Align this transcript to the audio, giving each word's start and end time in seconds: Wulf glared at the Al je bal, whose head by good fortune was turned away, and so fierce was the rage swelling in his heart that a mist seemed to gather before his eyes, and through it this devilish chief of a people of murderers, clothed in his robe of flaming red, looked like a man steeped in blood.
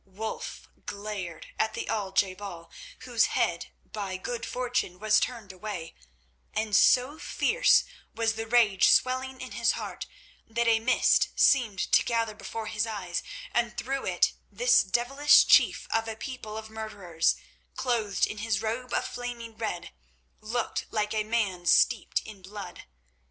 Wulf 0.03 0.67
glared 0.87 1.45
at 1.59 1.75
the 1.75 1.87
Al 1.87 2.11
je 2.11 2.33
bal, 2.33 2.71
whose 3.01 3.27
head 3.37 3.67
by 3.85 4.17
good 4.17 4.47
fortune 4.47 4.97
was 4.97 5.19
turned 5.19 5.51
away, 5.51 5.93
and 6.55 6.75
so 6.75 7.19
fierce 7.19 7.83
was 8.11 8.33
the 8.33 8.47
rage 8.47 8.89
swelling 8.89 9.39
in 9.41 9.51
his 9.51 9.73
heart 9.73 10.07
that 10.47 10.67
a 10.67 10.79
mist 10.79 11.29
seemed 11.35 11.77
to 11.91 12.03
gather 12.03 12.33
before 12.33 12.65
his 12.65 12.87
eyes, 12.87 13.21
and 13.53 13.77
through 13.77 14.07
it 14.07 14.33
this 14.51 14.81
devilish 14.81 15.45
chief 15.45 15.87
of 15.91 16.07
a 16.07 16.15
people 16.15 16.57
of 16.57 16.71
murderers, 16.71 17.35
clothed 17.75 18.25
in 18.25 18.39
his 18.39 18.59
robe 18.59 18.93
of 18.95 19.05
flaming 19.05 19.55
red, 19.55 19.91
looked 20.39 20.87
like 20.89 21.13
a 21.13 21.23
man 21.23 21.67
steeped 21.67 22.21
in 22.25 22.41
blood. 22.41 22.85